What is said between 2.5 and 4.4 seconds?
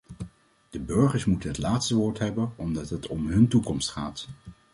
omdat het om hun toekomst gaat.